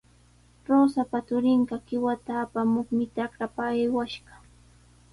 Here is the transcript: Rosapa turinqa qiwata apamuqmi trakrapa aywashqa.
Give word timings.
Rosapa 0.69 1.17
turinqa 1.27 1.75
qiwata 1.87 2.31
apamuqmi 2.43 3.05
trakrapa 3.13 3.63
aywashqa. 3.73 4.33